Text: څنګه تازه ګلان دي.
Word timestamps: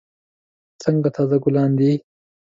څنګه 0.81 1.09
تازه 1.15 1.37
ګلان 1.43 1.71
دي. 1.79 1.91